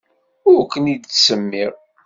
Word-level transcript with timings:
Ur 0.51 0.59
ken-id-ttsemmiɣ. 0.71 1.71